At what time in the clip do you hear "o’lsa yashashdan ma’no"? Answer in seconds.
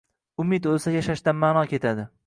0.71-1.67